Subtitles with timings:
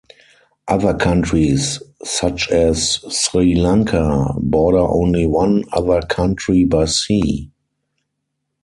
[0.67, 7.51] Other countries, such as Sri Lanka, border only one other country by sea.